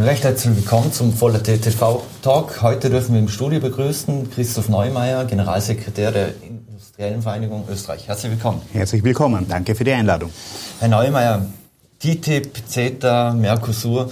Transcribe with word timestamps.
Recht 0.00 0.24
herzlich 0.24 0.56
willkommen 0.56 0.90
zum 0.94 1.12
Voller 1.12 1.42
TV 1.42 2.02
Talk. 2.22 2.62
Heute 2.62 2.88
dürfen 2.88 3.12
wir 3.12 3.20
im 3.20 3.28
Studio 3.28 3.60
begrüßen 3.60 4.30
Christoph 4.30 4.70
Neumeier, 4.70 5.26
Generalsekretär 5.26 6.10
der 6.10 6.28
Industriellen 6.42 7.20
Vereinigung 7.20 7.66
Österreich. 7.70 8.08
Herzlich 8.08 8.32
willkommen. 8.32 8.62
Herzlich 8.72 9.04
willkommen. 9.04 9.44
Danke 9.46 9.74
für 9.74 9.84
die 9.84 9.92
Einladung. 9.92 10.30
Herr 10.78 10.88
Neumeier, 10.88 11.44
TTIP, 11.98 12.62
CETA, 12.66 13.34
Mercosur, 13.34 14.10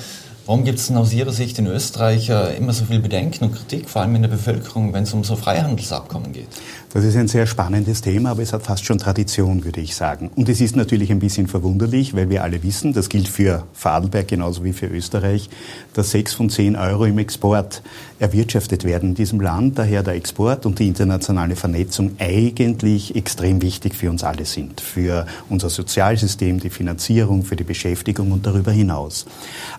Warum 0.48 0.64
gibt 0.64 0.79
es 0.79 0.87
denn 0.87 0.96
aus 0.96 1.12
Ihrer 1.12 1.30
Sicht 1.30 1.58
in 1.58 1.66
Österreich 1.66 2.31
immer 2.56 2.72
so 2.72 2.87
viel 2.87 3.01
Bedenken 3.01 3.44
und 3.44 3.54
Kritik, 3.54 3.87
vor 3.87 4.01
allem 4.01 4.14
in 4.14 4.22
der 4.22 4.31
Bevölkerung, 4.31 4.94
wenn 4.94 5.03
es 5.03 5.13
um 5.13 5.22
so 5.22 5.37
Freihandelsabkommen 5.37 6.32
geht? 6.32 6.49
Das 6.90 7.04
ist 7.04 7.17
ein 7.17 7.28
sehr 7.28 7.46
spannendes 7.46 8.01
Thema, 8.01 8.31
aber 8.31 8.40
es 8.40 8.54
hat 8.54 8.63
fast 8.63 8.82
schon 8.87 8.96
Tradition, 8.96 9.67
würde 9.67 9.82
ich 9.82 9.95
sagen. 9.95 10.31
Und 10.37 10.49
es 10.49 10.63
ist 10.63 10.74
natürlich 10.74 11.10
ein 11.13 11.19
bisschen 11.19 11.49
verwunderlich, 11.49 12.14
weil 12.14 12.31
wir 12.31 12.45
alle 12.45 12.63
wissen, 12.63 12.95
das 12.95 13.10
gilt 13.10 13.28
für 13.28 13.64
Fadelberg 13.74 14.26
genauso 14.26 14.64
wie 14.64 14.72
für 14.72 14.87
Österreich, 14.87 15.50
dass 15.92 16.12
sechs 16.12 16.32
von 16.32 16.48
zehn 16.48 16.77
Euro 16.77 17.05
im 17.05 17.19
Export 17.19 17.82
erwirtschaftet 18.18 18.84
werden 18.84 19.10
in 19.10 19.15
diesem 19.16 19.42
Land. 19.42 19.78
Daher 19.78 20.02
der 20.02 20.15
Export 20.15 20.65
und 20.65 20.78
die 20.78 20.88
internationale 20.88 21.56
Vernetzung 21.56 22.12
eigentlich 22.18 23.15
extrem 23.15 23.60
wichtig 23.60 23.95
für 23.95 24.09
uns 24.09 24.24
alle 24.24 24.46
sind. 24.46 24.80
Für 24.80 25.26
unser 25.51 25.68
Sozialsystem, 25.68 26.59
die 26.59 26.70
Finanzierung, 26.70 27.45
für 27.45 27.54
die 27.54 27.65
Beschäftigung 27.65 28.32
und 28.32 28.46
darüber 28.46 28.73
hinaus. 28.73 29.26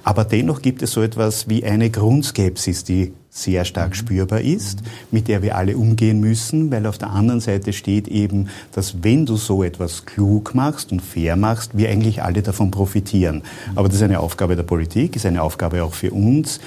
Aber 0.03 0.25
dennoch 0.25 0.59
gibt 0.62 0.81
es 0.81 0.91
so 0.91 1.02
etwas 1.02 1.49
wie 1.49 1.63
eine 1.63 1.90
Grundskepsis, 1.90 2.84
die 2.84 3.13
sehr 3.30 3.66
stark 3.66 3.95
spürbar 3.95 4.41
ist, 4.41 4.80
mit 5.12 5.27
der 5.27 5.41
wir 5.41 5.55
alle 5.55 5.77
umgehen 5.77 6.20
müssen, 6.20 6.72
weil 6.72 6.86
auf 6.86 6.98
der 6.98 7.12
anderen 7.12 7.40
Seite 7.40 7.73
steht 7.73 8.08
eben, 8.08 8.50
dass 8.73 9.03
wenn 9.03 9.26
du 9.26 9.36
so 9.36 9.64
etwas 9.64 10.05
klug 10.05 10.55
machst 10.55 10.91
und 10.91 11.02
fair 11.02 11.36
machst, 11.36 11.77
wir 11.77 11.90
eigentlich 11.90 12.23
alle 12.23 12.41
davon 12.41 12.72
profitieren. 12.72 13.44
Aber 13.76 13.88
das 13.88 13.98
ist 13.98 14.03
eine 14.03 14.20
Aufgabe 14.20 14.55
der 14.55 14.64
Politik, 14.64 15.16
ist 15.16 15.26
eine 15.26 15.44
Aufgabe 15.44 15.84
auch 15.84 15.94
für 15.94 16.12
uns, 16.12 16.59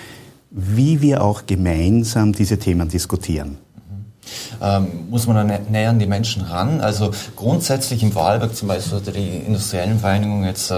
wie 0.50 1.00
wir 1.00 1.22
auch 1.22 1.46
gemeinsam 1.46 2.32
diese 2.32 2.58
Themen 2.58 2.88
diskutieren 2.88 3.58
ähm, 4.60 5.08
muss 5.10 5.26
man 5.26 5.48
dann 5.48 5.70
näher 5.70 5.90
an 5.90 5.98
die 5.98 6.06
Menschen 6.06 6.42
ran. 6.42 6.80
Also 6.80 7.10
grundsätzlich 7.36 8.02
im 8.02 8.14
Wahlberg 8.14 8.54
zum 8.54 8.68
Beispiel 8.68 8.98
hat 8.98 9.14
die 9.14 9.38
Industriellen 9.46 9.98
Vereinigung 9.98 10.44
jetzt 10.44 10.70
äh, 10.70 10.74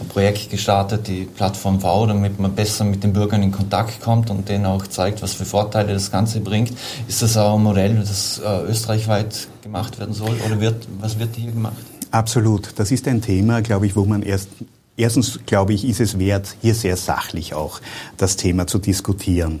ein 0.00 0.08
Projekt 0.08 0.50
gestartet, 0.50 1.06
die 1.06 1.24
Plattform 1.24 1.80
V, 1.80 2.06
damit 2.06 2.38
man 2.38 2.54
besser 2.54 2.84
mit 2.84 3.02
den 3.04 3.12
Bürgern 3.12 3.42
in 3.42 3.52
Kontakt 3.52 4.00
kommt 4.00 4.30
und 4.30 4.48
denen 4.48 4.66
auch 4.66 4.86
zeigt, 4.86 5.22
was 5.22 5.34
für 5.34 5.44
Vorteile 5.44 5.92
das 5.92 6.10
Ganze 6.10 6.40
bringt. 6.40 6.72
Ist 7.06 7.22
das 7.22 7.36
auch 7.36 7.56
ein 7.56 7.62
Modell, 7.62 7.96
das 7.96 8.38
äh, 8.38 8.62
österreichweit 8.62 9.48
gemacht 9.62 9.98
werden 9.98 10.14
soll 10.14 10.36
oder 10.46 10.60
wird, 10.60 10.86
was 11.00 11.18
wird 11.18 11.36
hier 11.36 11.52
gemacht? 11.52 11.76
Absolut. 12.10 12.70
Das 12.76 12.90
ist 12.90 13.06
ein 13.06 13.20
Thema, 13.20 13.60
glaube 13.60 13.86
ich, 13.86 13.94
wo 13.94 14.04
man 14.04 14.22
erst 14.22 14.48
Erstens, 14.98 15.38
glaube 15.46 15.74
ich, 15.74 15.88
ist 15.88 16.00
es 16.00 16.18
wert, 16.18 16.56
hier 16.60 16.74
sehr 16.74 16.96
sachlich 16.96 17.54
auch 17.54 17.80
das 18.16 18.34
Thema 18.34 18.66
zu 18.66 18.78
diskutieren. 18.78 19.60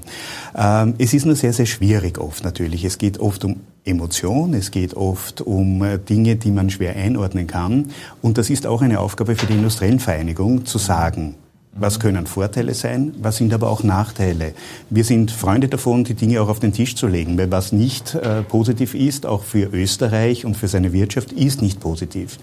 Ähm, 0.56 0.94
es 0.98 1.14
ist 1.14 1.26
nur 1.26 1.36
sehr, 1.36 1.52
sehr 1.52 1.66
schwierig 1.66 2.18
oft 2.18 2.42
natürlich. 2.42 2.84
Es 2.84 2.98
geht 2.98 3.20
oft 3.20 3.44
um 3.44 3.60
Emotion, 3.84 4.52
es 4.52 4.72
geht 4.72 4.94
oft 4.94 5.40
um 5.40 5.80
äh, 5.84 5.98
Dinge, 5.98 6.34
die 6.34 6.50
man 6.50 6.70
schwer 6.70 6.96
einordnen 6.96 7.46
kann. 7.46 7.92
Und 8.20 8.36
das 8.36 8.50
ist 8.50 8.66
auch 8.66 8.82
eine 8.82 8.98
Aufgabe 8.98 9.36
für 9.36 9.46
die 9.46 9.52
Industriellen 9.54 10.00
Vereinigung, 10.00 10.66
zu 10.66 10.78
sagen, 10.78 11.36
was 11.72 12.00
können 12.00 12.26
Vorteile 12.26 12.74
sein? 12.74 13.14
Was 13.20 13.36
sind 13.36 13.54
aber 13.54 13.70
auch 13.70 13.84
Nachteile? 13.84 14.54
Wir 14.90 15.04
sind 15.04 15.30
Freunde 15.30 15.68
davon, 15.68 16.02
die 16.02 16.14
Dinge 16.14 16.42
auch 16.42 16.48
auf 16.48 16.58
den 16.58 16.72
Tisch 16.72 16.96
zu 16.96 17.06
legen, 17.06 17.38
weil 17.38 17.52
was 17.52 17.70
nicht 17.70 18.16
äh, 18.16 18.42
positiv 18.42 18.94
ist, 18.94 19.24
auch 19.24 19.44
für 19.44 19.68
Österreich 19.72 20.44
und 20.44 20.56
für 20.56 20.66
seine 20.66 20.92
Wirtschaft, 20.92 21.30
ist 21.30 21.62
nicht 21.62 21.78
positiv. 21.78 22.38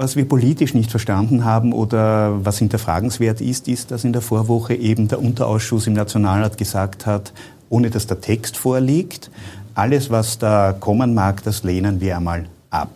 Was 0.00 0.14
wir 0.14 0.28
politisch 0.28 0.74
nicht 0.74 0.92
verstanden 0.92 1.44
haben 1.44 1.72
oder 1.72 2.44
was 2.44 2.58
hinterfragenswert 2.58 3.40
ist, 3.40 3.66
ist, 3.66 3.90
dass 3.90 4.04
in 4.04 4.12
der 4.12 4.22
Vorwoche 4.22 4.76
eben 4.76 5.08
der 5.08 5.18
Unterausschuss 5.18 5.88
im 5.88 5.94
Nationalrat 5.94 6.56
gesagt 6.56 7.04
hat, 7.04 7.32
ohne 7.68 7.90
dass 7.90 8.06
der 8.06 8.20
Text 8.20 8.56
vorliegt, 8.56 9.28
alles, 9.74 10.08
was 10.08 10.38
da 10.38 10.72
kommen 10.72 11.14
mag, 11.14 11.42
das 11.42 11.64
lehnen 11.64 12.00
wir 12.00 12.16
einmal 12.16 12.44
ab. 12.70 12.92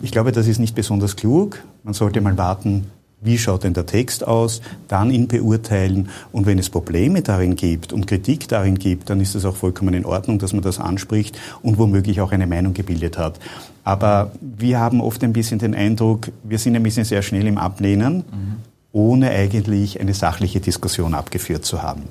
Ich 0.00 0.12
glaube, 0.12 0.30
das 0.30 0.46
ist 0.46 0.60
nicht 0.60 0.76
besonders 0.76 1.16
klug. 1.16 1.60
Man 1.82 1.92
sollte 1.92 2.20
mal 2.20 2.38
warten, 2.38 2.86
wie 3.24 3.38
schaut 3.38 3.64
denn 3.64 3.74
der 3.74 3.86
Text 3.86 4.26
aus, 4.26 4.60
dann 4.88 5.10
ihn 5.10 5.26
beurteilen 5.26 6.10
und 6.30 6.46
wenn 6.46 6.58
es 6.58 6.70
Probleme 6.70 7.22
darin 7.22 7.56
gibt 7.56 7.92
und 7.92 8.06
Kritik 8.06 8.48
darin 8.48 8.78
gibt, 8.78 9.10
dann 9.10 9.20
ist 9.20 9.34
es 9.34 9.44
auch 9.44 9.56
vollkommen 9.56 9.94
in 9.94 10.04
Ordnung, 10.04 10.38
dass 10.38 10.52
man 10.52 10.62
das 10.62 10.78
anspricht 10.78 11.38
und 11.62 11.78
womöglich 11.78 12.20
auch 12.20 12.32
eine 12.32 12.46
Meinung 12.46 12.74
gebildet 12.74 13.18
hat. 13.18 13.40
Aber 13.82 14.32
wir 14.40 14.78
haben 14.78 15.00
oft 15.00 15.24
ein 15.24 15.32
bisschen 15.32 15.58
den 15.58 15.74
Eindruck, 15.74 16.30
wir 16.42 16.58
sind 16.58 16.76
ein 16.76 16.82
bisschen 16.82 17.04
sehr 17.04 17.22
schnell 17.22 17.46
im 17.46 17.58
Ablehnen, 17.58 18.16
mhm. 18.16 18.56
ohne 18.92 19.30
eigentlich 19.30 20.00
eine 20.00 20.14
sachliche 20.14 20.60
Diskussion 20.60 21.14
abgeführt 21.14 21.64
zu 21.64 21.82
haben. 21.82 22.02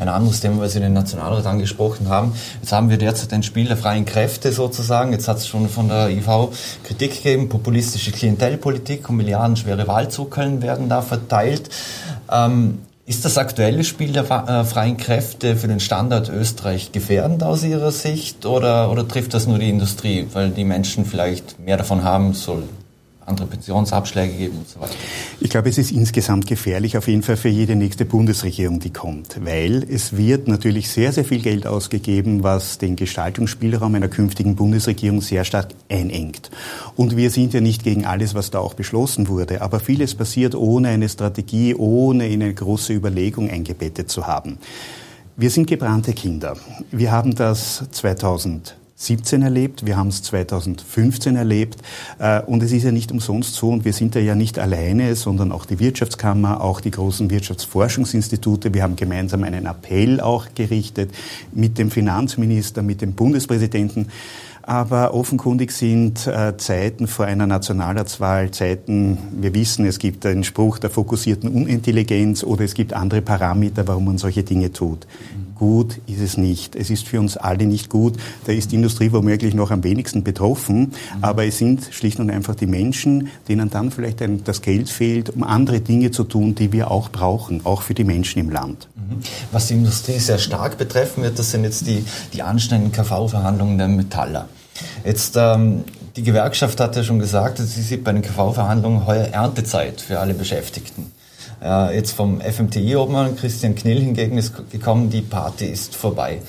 Ein 0.00 0.08
anderes 0.08 0.40
Thema, 0.40 0.62
was 0.62 0.72
Sie 0.72 0.80
den 0.80 0.94
Nationalrat 0.94 1.44
angesprochen 1.44 2.08
haben. 2.08 2.32
Jetzt 2.60 2.72
haben 2.72 2.88
wir 2.88 2.96
derzeit 2.96 3.32
ein 3.34 3.42
Spiel 3.42 3.66
der 3.66 3.76
freien 3.76 4.06
Kräfte 4.06 4.50
sozusagen. 4.50 5.12
Jetzt 5.12 5.28
hat 5.28 5.36
es 5.36 5.46
schon 5.46 5.68
von 5.68 5.88
der 5.88 6.08
IV 6.08 6.48
Kritik 6.84 7.22
gegeben. 7.22 7.50
Populistische 7.50 8.10
Klientelpolitik 8.10 9.10
und 9.10 9.16
milliardenschwere 9.16 9.86
Wahlzuckeln 9.86 10.62
werden 10.62 10.88
da 10.88 11.02
verteilt. 11.02 11.68
Ähm, 12.32 12.78
ist 13.04 13.24
das 13.24 13.38
aktuelle 13.38 13.84
Spiel 13.84 14.12
der 14.12 14.24
äh, 14.24 14.64
freien 14.64 14.96
Kräfte 14.96 15.56
für 15.56 15.68
den 15.68 15.80
Standort 15.80 16.28
Österreich 16.28 16.92
gefährdend 16.92 17.42
aus 17.42 17.62
Ihrer 17.62 17.90
Sicht 17.90 18.44
oder, 18.46 18.90
oder 18.90 19.06
trifft 19.06 19.32
das 19.32 19.46
nur 19.46 19.58
die 19.58 19.70
Industrie, 19.70 20.26
weil 20.32 20.50
die 20.50 20.64
Menschen 20.64 21.06
vielleicht 21.06 21.58
mehr 21.58 21.78
davon 21.78 22.04
haben 22.04 22.34
sollen? 22.34 22.68
Andere 23.28 23.46
Pensionsabschläge 23.46 24.34
geben 24.34 24.58
und 24.58 24.68
so 24.68 24.80
weiter. 24.80 24.94
Ich 25.40 25.50
glaube, 25.50 25.68
es 25.68 25.78
ist 25.78 25.92
insgesamt 25.92 26.46
gefährlich, 26.46 26.96
auf 26.96 27.06
jeden 27.08 27.22
Fall 27.22 27.36
für 27.36 27.48
jede 27.48 27.76
nächste 27.76 28.04
Bundesregierung, 28.04 28.80
die 28.80 28.92
kommt, 28.92 29.44
weil 29.44 29.84
es 29.88 30.16
wird 30.16 30.48
natürlich 30.48 30.90
sehr, 30.90 31.12
sehr 31.12 31.24
viel 31.24 31.40
Geld 31.40 31.66
ausgegeben, 31.66 32.42
was 32.42 32.78
den 32.78 32.96
Gestaltungsspielraum 32.96 33.94
einer 33.94 34.08
künftigen 34.08 34.56
Bundesregierung 34.56 35.20
sehr 35.20 35.44
stark 35.44 35.68
einengt. 35.88 36.50
Und 36.96 37.16
wir 37.16 37.30
sind 37.30 37.52
ja 37.54 37.60
nicht 37.60 37.84
gegen 37.84 38.06
alles, 38.06 38.34
was 38.34 38.50
da 38.50 38.58
auch 38.58 38.74
beschlossen 38.74 39.28
wurde, 39.28 39.62
aber 39.62 39.80
vieles 39.80 40.14
passiert 40.14 40.54
ohne 40.54 40.88
eine 40.88 41.08
Strategie, 41.08 41.74
ohne 41.74 42.28
in 42.28 42.42
eine 42.42 42.54
große 42.54 42.92
Überlegung 42.92 43.50
eingebettet 43.50 44.10
zu 44.10 44.26
haben. 44.26 44.58
Wir 45.36 45.50
sind 45.50 45.68
gebrannte 45.68 46.14
Kinder. 46.14 46.56
Wir 46.90 47.12
haben 47.12 47.34
das 47.34 47.84
2000 47.92 48.74
2017 48.98 49.42
erlebt, 49.42 49.86
wir 49.86 49.96
haben 49.96 50.08
es 50.08 50.22
2015 50.24 51.36
erlebt 51.36 51.76
äh, 52.18 52.42
und 52.42 52.64
es 52.64 52.72
ist 52.72 52.82
ja 52.82 52.90
nicht 52.90 53.12
umsonst 53.12 53.54
so 53.54 53.68
und 53.68 53.84
wir 53.84 53.92
sind 53.92 54.16
ja 54.16 54.34
nicht 54.34 54.58
alleine, 54.58 55.14
sondern 55.14 55.52
auch 55.52 55.66
die 55.66 55.78
Wirtschaftskammer, 55.78 56.60
auch 56.60 56.80
die 56.80 56.90
großen 56.90 57.30
Wirtschaftsforschungsinstitute. 57.30 58.74
Wir 58.74 58.82
haben 58.82 58.96
gemeinsam 58.96 59.44
einen 59.44 59.66
Appell 59.66 60.20
auch 60.20 60.46
gerichtet 60.52 61.12
mit 61.52 61.78
dem 61.78 61.92
Finanzminister, 61.92 62.82
mit 62.82 63.00
dem 63.00 63.12
Bundespräsidenten. 63.12 64.08
Aber 64.62 65.14
offenkundig 65.14 65.70
sind 65.70 66.26
äh, 66.26 66.56
Zeiten 66.56 67.06
vor 67.06 67.24
einer 67.24 67.46
Nationalratswahl 67.46 68.50
Zeiten, 68.50 69.16
wir 69.40 69.54
wissen, 69.54 69.86
es 69.86 70.00
gibt 70.00 70.26
einen 70.26 70.42
Spruch 70.42 70.78
der 70.78 70.90
fokussierten 70.90 71.48
Unintelligenz 71.50 72.42
oder 72.42 72.64
es 72.64 72.74
gibt 72.74 72.94
andere 72.94 73.22
Parameter, 73.22 73.86
warum 73.86 74.06
man 74.06 74.18
solche 74.18 74.42
Dinge 74.42 74.72
tut 74.72 75.06
gut 75.58 76.00
ist 76.06 76.20
es 76.20 76.36
nicht. 76.36 76.76
Es 76.76 76.90
ist 76.90 77.06
für 77.06 77.20
uns 77.20 77.36
alle 77.36 77.66
nicht 77.66 77.90
gut. 77.90 78.16
Da 78.46 78.52
ist 78.52 78.72
die 78.72 78.76
Industrie 78.76 79.12
womöglich 79.12 79.54
noch 79.54 79.70
am 79.70 79.84
wenigsten 79.84 80.24
betroffen. 80.24 80.78
Mhm. 80.80 80.92
Aber 81.20 81.44
es 81.44 81.58
sind 81.58 81.88
schlicht 81.90 82.20
und 82.20 82.30
einfach 82.30 82.54
die 82.54 82.66
Menschen, 82.66 83.28
denen 83.48 83.70
dann 83.70 83.90
vielleicht 83.90 84.22
ein, 84.22 84.44
das 84.44 84.62
Geld 84.62 84.88
fehlt, 84.88 85.30
um 85.30 85.42
andere 85.42 85.80
Dinge 85.80 86.10
zu 86.10 86.24
tun, 86.24 86.54
die 86.54 86.72
wir 86.72 86.90
auch 86.90 87.10
brauchen, 87.10 87.64
auch 87.64 87.82
für 87.82 87.94
die 87.94 88.04
Menschen 88.04 88.40
im 88.40 88.50
Land. 88.50 88.88
Mhm. 88.94 89.18
Was 89.52 89.68
die 89.68 89.74
Industrie 89.74 90.18
sehr 90.18 90.38
stark 90.38 90.78
betreffen 90.78 91.22
wird, 91.22 91.38
das 91.38 91.50
sind 91.50 91.64
jetzt 91.64 91.86
die, 91.86 92.04
die 92.32 92.42
anstehenden 92.42 92.92
KV-Verhandlungen 92.92 93.78
der 93.78 93.88
Metaller. 93.88 94.48
Jetzt, 95.04 95.36
ähm, 95.36 95.84
die 96.16 96.22
Gewerkschaft 96.22 96.80
hat 96.80 96.96
ja 96.96 97.02
schon 97.02 97.18
gesagt, 97.18 97.58
sie 97.58 97.82
sieht 97.82 98.04
bei 98.04 98.12
den 98.12 98.22
KV-Verhandlungen 98.22 99.06
heuer 99.06 99.26
Erntezeit 99.26 100.00
für 100.00 100.18
alle 100.18 100.34
Beschäftigten. 100.34 101.12
Äh, 101.62 101.96
jetzt 101.96 102.12
vom 102.12 102.40
FMTI-Obmann 102.40 103.36
Christian 103.36 103.74
Knill 103.74 104.00
hingegen 104.00 104.38
ist 104.38 104.52
gekommen, 104.70 105.10
die 105.10 105.22
Party 105.22 105.66
ist 105.66 105.94
vorbei. 105.94 106.40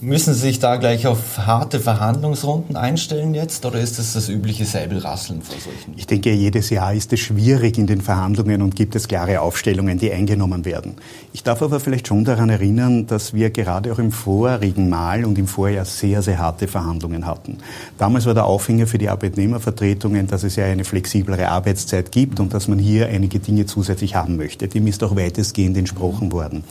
Müssen 0.00 0.32
Sie 0.32 0.40
sich 0.40 0.60
da 0.60 0.76
gleich 0.76 1.08
auf 1.08 1.38
harte 1.38 1.80
Verhandlungsrunden 1.80 2.76
einstellen 2.76 3.34
jetzt 3.34 3.66
oder 3.66 3.80
ist 3.80 3.98
das 3.98 4.12
das 4.12 4.28
übliche 4.28 4.64
Säbelrasseln 4.64 5.42
vor 5.42 5.56
solchen? 5.58 5.94
Ich 5.96 6.06
denke, 6.06 6.32
jedes 6.32 6.70
Jahr 6.70 6.94
ist 6.94 7.12
es 7.12 7.18
schwierig 7.18 7.78
in 7.78 7.88
den 7.88 8.00
Verhandlungen 8.00 8.62
und 8.62 8.76
gibt 8.76 8.94
es 8.94 9.08
klare 9.08 9.40
Aufstellungen, 9.40 9.98
die 9.98 10.12
eingenommen 10.12 10.64
werden. 10.64 10.94
Ich 11.32 11.42
darf 11.42 11.62
aber 11.62 11.80
vielleicht 11.80 12.06
schon 12.06 12.24
daran 12.24 12.48
erinnern, 12.48 13.08
dass 13.08 13.34
wir 13.34 13.50
gerade 13.50 13.92
auch 13.92 13.98
im 13.98 14.12
vorigen 14.12 14.88
Mal 14.88 15.24
und 15.24 15.36
im 15.36 15.48
Vorjahr 15.48 15.84
sehr, 15.84 16.22
sehr 16.22 16.38
harte 16.38 16.68
Verhandlungen 16.68 17.26
hatten. 17.26 17.58
Damals 17.98 18.24
war 18.26 18.34
der 18.34 18.44
Aufhänger 18.44 18.86
für 18.86 18.98
die 18.98 19.08
Arbeitnehmervertretungen, 19.08 20.28
dass 20.28 20.44
es 20.44 20.54
ja 20.54 20.66
eine 20.66 20.84
flexiblere 20.84 21.48
Arbeitszeit 21.48 22.12
gibt 22.12 22.38
und 22.38 22.54
dass 22.54 22.68
man 22.68 22.78
hier 22.78 23.08
einige 23.08 23.40
Dinge 23.40 23.66
zusätzlich 23.66 24.14
haben 24.14 24.36
möchte. 24.36 24.68
Dem 24.68 24.86
ist 24.86 25.02
auch 25.02 25.16
weitestgehend 25.16 25.76
entsprochen 25.76 26.30
worden. 26.30 26.62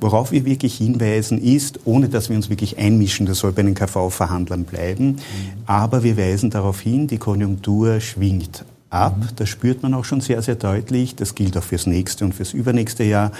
Worauf 0.00 0.32
wir 0.32 0.46
wirklich 0.46 0.76
hinweisen 0.76 1.42
ist, 1.42 1.80
ohne 1.84 2.08
dass 2.08 2.30
wir 2.30 2.36
uns 2.36 2.48
wirklich 2.48 2.69
einmischen, 2.78 3.26
das 3.26 3.38
soll 3.38 3.52
bei 3.52 3.62
den 3.62 3.74
KV-Verhandlern 3.74 4.64
bleiben, 4.64 5.06
mhm. 5.06 5.18
aber 5.66 6.02
wir 6.02 6.16
weisen 6.16 6.50
darauf 6.50 6.80
hin, 6.80 7.06
die 7.06 7.18
Konjunktur 7.18 8.00
schwingt 8.00 8.64
ab. 8.90 9.16
Mhm. 9.18 9.28
Das 9.36 9.48
spürt 9.48 9.82
man 9.82 9.94
auch 9.94 10.04
schon 10.04 10.20
sehr, 10.20 10.42
sehr 10.42 10.56
deutlich. 10.56 11.16
Das 11.16 11.34
gilt 11.34 11.56
auch 11.56 11.62
fürs 11.62 11.86
nächste 11.86 12.24
und 12.24 12.34
fürs 12.34 12.52
übernächste 12.52 13.04
Jahr. 13.04 13.32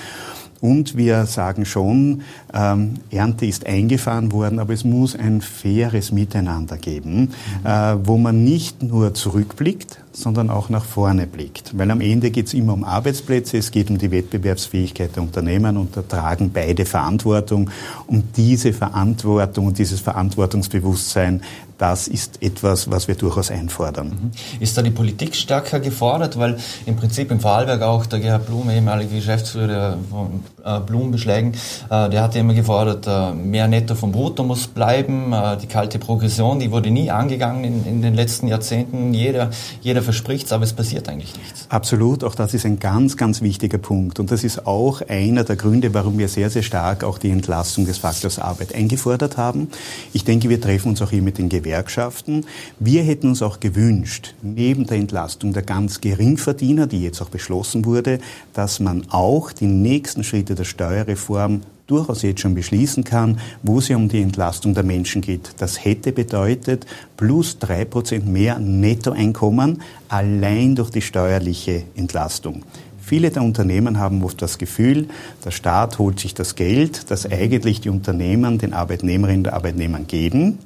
Und 0.61 0.97
wir 0.97 1.25
sagen 1.25 1.65
schon, 1.65 2.23
ähm, 2.53 2.95
Ernte 3.11 3.47
ist 3.47 3.67
eingefahren 3.67 4.31
worden, 4.31 4.59
aber 4.59 4.75
es 4.75 4.85
muss 4.85 5.17
ein 5.17 5.41
faires 5.41 6.13
Miteinander 6.13 6.77
geben, 6.77 7.21
mhm. 7.21 7.67
äh, 7.67 8.07
wo 8.07 8.19
man 8.19 8.45
nicht 8.45 8.83
nur 8.83 9.15
zurückblickt, 9.15 10.01
sondern 10.13 10.51
auch 10.51 10.69
nach 10.69 10.85
vorne 10.85 11.27
blickt. 11.27 11.77
Weil 11.79 11.91
am 11.91 12.01
Ende 12.01 12.31
geht 12.31 12.49
es 12.49 12.55
immer 12.55 12.75
um 12.75 12.85
Arbeitsplätze, 12.85 13.57
es 13.57 13.71
geht 13.71 13.91
um 13.91 13.97
die 13.97 14.11
Wettbewerbsfähigkeit 14.11 15.17
der 15.17 15.23
Unternehmen 15.23 15.77
und 15.77 15.97
da 15.97 16.03
tragen 16.03 16.51
beide 16.53 16.85
Verantwortung. 16.85 17.71
Und 18.07 18.37
diese 18.37 18.73
Verantwortung 18.73 19.67
und 19.67 19.79
dieses 19.79 20.01
Verantwortungsbewusstsein 20.01 21.43
das 21.81 22.09
ist 22.09 22.43
etwas, 22.43 22.91
was 22.91 23.09
wir 23.09 23.15
durchaus 23.15 23.51
einfordern. 23.51 24.09
Mhm. 24.09 24.31
Ist 24.61 24.77
da 24.77 24.83
die 24.83 24.91
Politik 24.91 25.35
stärker 25.35 25.81
gefordert? 25.81 26.39
Weil 26.39 26.59
im 26.85 26.97
Prinzip 26.97 27.31
im 27.31 27.41
Vorarlberg 27.41 27.81
auch 27.81 28.05
der 28.05 28.21
Gerhard 28.21 28.47
Blum, 28.47 28.69
ehemaliger 28.69 29.15
Geschäftsführer 29.15 29.97
von 30.11 30.45
Blumenbeschlägen, 30.81 31.55
äh, 31.91 32.11
der 32.11 32.23
hatte 32.23 32.39
immer 32.39 32.55
gefordert, 32.55 33.07
äh, 33.07 33.35
mehr 33.35 33.69
Netto 33.69 33.95
vom 33.95 34.13
Brutto 34.13 34.43
muss 34.43 34.67
bleiben, 34.67 35.35
die 35.63 35.67
kalte 35.67 35.99
Progression, 35.99 36.61
die 36.61 36.71
wurde 36.71 36.91
nie 36.91 37.11
angegangen 37.11 37.65
in, 37.65 37.87
in 37.87 38.03
den 38.03 38.15
letzten 38.15 38.49
Jahrzehnten. 38.49 39.15
Jeder, 39.15 39.51
jeder 39.81 40.03
verspricht 40.03 40.47
es, 40.47 40.53
aber 40.53 40.65
es 40.65 40.73
passiert 40.73 41.09
eigentlich 41.09 41.37
nichts. 41.37 41.67
Absolut, 41.69 42.25
auch 42.25 42.35
das 42.35 42.55
ist 42.55 42.67
ein 42.67 42.79
ganz, 42.79 43.17
ganz 43.17 43.43
wichtiger 43.43 43.79
Punkt. 43.79 44.19
Und 44.21 44.31
das 44.31 44.45
ist 44.45 44.67
auch 44.67 45.03
einer 45.09 45.45
der 45.45 45.57
Gründe, 45.57 45.95
warum 45.95 46.19
wir 46.19 46.29
sehr, 46.29 46.51
sehr 46.51 46.63
stark 46.63 47.05
auch 47.05 47.19
die 47.19 47.31
Entlastung 47.31 47.87
des 47.87 47.99
Faktors 47.99 48.39
Arbeit 48.39 48.75
eingefordert 48.75 49.37
haben. 49.37 49.69
Ich 50.13 50.25
denke, 50.25 50.49
wir 50.49 50.61
treffen 50.61 50.91
uns 50.91 51.03
auch 51.03 51.11
hier 51.11 51.23
mit 51.23 51.39
den 51.39 51.49
Gewerkschaften. 51.49 52.47
Wir 52.79 53.03
hätten 53.03 53.29
uns 53.29 53.43
auch 53.43 53.61
gewünscht, 53.61 54.35
neben 54.43 54.87
der 54.87 54.99
Entlastung 54.99 55.53
der 55.53 55.63
ganz 55.63 56.01
Geringverdiener, 56.01 56.87
die 56.87 57.03
jetzt 57.03 57.21
auch 57.23 57.29
beschlossen 57.29 57.85
wurde, 57.85 58.19
dass 58.55 58.81
man 58.81 59.07
auch 59.11 59.53
die 59.53 59.67
nächsten 59.67 60.25
Schritte 60.25 60.50
der 60.55 60.65
Steuerreform 60.65 61.63
durchaus 61.87 62.23
jetzt 62.23 62.41
schon 62.41 62.55
beschließen 62.55 63.05
kann, 63.05 63.41
wo 63.63 63.79
es 63.79 63.89
ja 63.89 63.97
um 63.97 64.09
die 64.09 64.23
Entlastung 64.23 64.75
der 64.75 64.85
Menschen 64.85 65.23
geht. 65.23 65.51
Das 65.59 65.85
hätte 65.85 66.13
bedeutet 66.13 66.87
plus 67.17 67.59
drei 67.59 67.85
Prozent 67.85 68.29
mehr 68.29 68.59
Nettoeinkommen 68.59 69.83
allein 70.09 70.77
durch 70.77 70.91
die 70.91 71.03
steuerliche 71.03 71.83
Entlastung. 71.97 72.63
Viele 73.01 73.31
der 73.31 73.43
Unternehmen 73.43 73.99
haben 73.99 74.23
oft 74.23 74.41
das 74.41 74.57
Gefühl, 74.59 75.09
der 75.45 75.51
Staat 75.51 75.99
holt 75.99 76.21
sich 76.21 76.33
das 76.33 76.55
Geld, 76.55 77.11
das 77.11 77.27
eigentlich 77.27 77.81
die 77.81 77.89
Unternehmen 77.89 78.59
den 78.59 78.73
Arbeitnehmerinnen 78.73 79.47
und 79.47 79.53
Arbeitnehmern 79.53 80.07
geben 80.07 80.59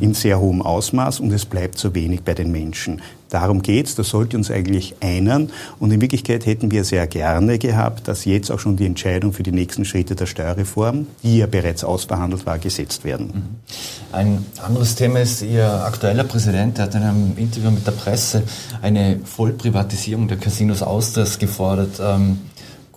in 0.00 0.14
sehr 0.14 0.40
hohem 0.40 0.62
Ausmaß 0.62 1.20
und 1.20 1.32
es 1.32 1.46
bleibt 1.46 1.78
zu 1.78 1.94
wenig 1.94 2.22
bei 2.22 2.34
den 2.34 2.52
Menschen. 2.52 3.02
Darum 3.30 3.62
geht's, 3.62 3.94
das 3.94 4.10
sollte 4.10 4.36
uns 4.36 4.50
eigentlich 4.50 4.94
einern 5.00 5.50
und 5.78 5.90
in 5.90 6.02
Wirklichkeit 6.02 6.44
hätten 6.44 6.70
wir 6.70 6.84
sehr 6.84 7.06
gerne 7.06 7.58
gehabt, 7.58 8.06
dass 8.06 8.26
jetzt 8.26 8.50
auch 8.50 8.58
schon 8.58 8.76
die 8.76 8.84
Entscheidung 8.84 9.32
für 9.32 9.42
die 9.42 9.52
nächsten 9.52 9.86
Schritte 9.86 10.14
der 10.14 10.26
Steuerreform, 10.26 11.06
die 11.22 11.38
ja 11.38 11.46
bereits 11.46 11.82
ausverhandelt 11.82 12.44
war, 12.44 12.58
gesetzt 12.58 13.04
werden. 13.04 13.26
Mhm. 13.28 13.42
Ein 14.12 14.46
anderes 14.62 14.96
Thema 14.96 15.20
ist, 15.20 15.40
Ihr 15.40 15.66
aktueller 15.66 16.24
Präsident 16.24 16.78
hat 16.78 16.94
in 16.94 17.02
einem 17.02 17.32
Interview 17.38 17.70
mit 17.70 17.86
der 17.86 17.92
Presse 17.92 18.42
eine 18.82 19.20
Vollprivatisierung 19.24 20.28
der 20.28 20.36
Casinos 20.36 20.82
Austrias 20.82 21.38
gefordert. 21.38 22.00
Ähm, 22.02 22.38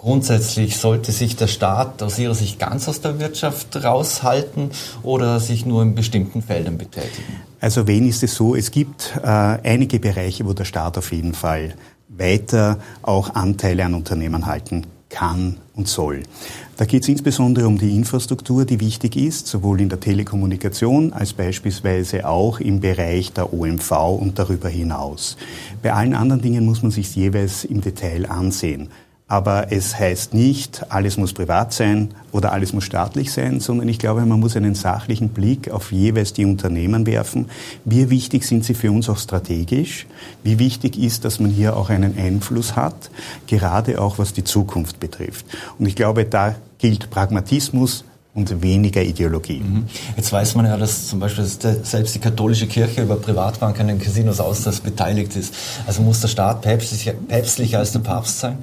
Grundsätzlich 0.06 0.78
sollte 0.78 1.12
sich 1.12 1.36
der 1.36 1.48
Staat 1.48 2.04
aus 2.04 2.19
Ihrer 2.19 2.36
Sicht 2.36 2.60
ganz 2.60 2.88
aus 2.88 3.02
der 3.02 3.19
Wirtschaft 3.19 3.84
raushalten 3.84 4.69
oder 5.02 5.40
sich 5.40 5.66
nur 5.66 5.81
in 5.81 5.96
bestimmten 5.96 6.44
Feldern 6.44 6.78
betätigen? 6.78 7.42
Also 7.60 7.88
wen 7.88 8.07
ist 8.07 8.22
es 8.22 8.36
so? 8.36 8.56
Es 8.56 8.69
gibt 8.69 9.19
äh, 9.24 9.25
einige 9.28 10.00
Bereiche, 10.00 10.46
wo 10.46 10.54
der 10.54 10.66
Staat 10.66 11.00
auf 11.00 11.12
jeden 11.12 11.34
Fall 11.34 11.74
weiter 12.07 12.78
auch 13.02 13.34
Anteile 13.34 13.84
an 13.84 13.96
Unternehmen 13.96 14.46
halten 14.46 14.86
kann 15.10 15.57
und 15.75 15.88
soll. 15.88 16.22
Da 16.78 16.86
geht 16.86 17.02
es 17.02 17.10
insbesondere 17.10 17.68
um 17.68 17.80
die 17.80 17.96
Infrastruktur, 17.96 18.66
die 18.66 18.80
wichtig 18.80 19.16
ist, 19.16 19.48
sowohl 19.48 19.81
in 19.81 19.90
der 19.90 20.00
Telekommunikation 20.00 21.13
als 21.13 21.34
beispielsweise 21.34 22.28
auch 22.28 22.60
im 22.60 22.80
Bereich 22.80 23.34
der 23.34 23.54
OMV 23.54 23.92
und 24.19 24.38
darüber 24.38 24.69
hinaus. 24.69 25.36
Bei 25.81 25.94
allen 25.94 26.13
anderen 26.13 26.44
Dingen 26.44 26.63
muss 26.63 26.84
man 26.84 26.92
sich 26.92 27.16
jeweils 27.16 27.63
im 27.63 27.81
Detail 27.81 28.30
ansehen. 28.30 28.90
Aber 29.27 29.72
es 29.72 29.98
heißt 29.98 30.36
nicht, 30.36 30.86
alles 30.89 31.18
muss 31.18 31.33
privat 31.33 31.74
sein 31.74 32.13
oder 32.31 32.51
alles 32.51 32.74
muss 32.74 32.83
staatlich 32.83 33.33
sein, 33.33 33.60
sondern 33.60 33.88
ich 33.88 33.98
glaube, 33.98 34.24
man 34.24 34.39
muss 34.39 34.56
einen 34.56 34.75
sachlichen 34.75 35.30
Blick 35.30 35.72
auf 35.72 35.92
jeweils 35.92 36.33
die 36.33 36.45
Unternehmen 36.45 37.07
werfen. 37.07 37.48
Wie 37.86 38.12
wichtig 38.12 38.45
sind 38.45 38.63
sie 38.66 38.75
für 38.75 38.92
uns 38.92 39.10
auch 39.10 39.18
strategisch? 39.18 40.06
Wie 40.44 40.60
wichtig 40.60 41.00
ist, 41.00 41.25
dass 41.25 41.39
man 41.39 41.50
hier 41.50 41.75
auch 41.75 41.89
einen 41.89 42.16
Einfluss 42.16 42.75
hat, 42.75 43.10
gerade 43.48 44.00
auch 44.00 44.19
was 44.19 44.33
die 44.33 44.44
Zukunft 44.44 45.00
betrifft? 45.00 45.48
Und 45.80 45.88
ich 45.88 45.95
glaube, 45.95 46.25
da 46.25 46.56
gilt 46.78 47.10
Pragmatismus, 47.10 48.04
und 48.36 48.62
weniger 48.62 49.01
Ideologie. 49.01 49.62
Mhm. 49.62 49.86
Jetzt 50.18 50.31
weiß 50.31 50.56
man 50.56 50.66
ja, 50.66 50.75
dass 50.75 51.07
zum 51.07 51.21
Beispiel 51.21 51.45
selbst 51.45 52.16
die 52.16 52.19
katholische 52.19 52.68
Kirche 52.68 53.01
über 53.01 53.16
Privatbanken 53.16 53.81
an 53.81 53.88
den 53.88 54.00
Casinos 54.00 54.42
Austers 54.42 54.81
beteiligt 54.81 55.36
ist. 55.38 55.56
Also 55.88 56.01
muss 56.01 56.19
der 56.19 56.28
Staat 56.28 56.62
päpstlicher, 56.62 57.13
päpstlicher 57.13 57.80
als 57.80 57.94
der 57.94 58.00
Papst 58.00 58.39
sein? 58.39 58.57